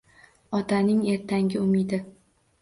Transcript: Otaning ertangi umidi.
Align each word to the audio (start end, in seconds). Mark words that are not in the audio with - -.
Otaning 0.59 1.03
ertangi 1.15 1.61
umidi. 1.67 2.01